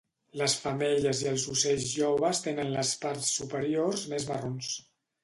[0.41, 4.73] Les femelles i els ocells joves tenen les parts superiors més marrons.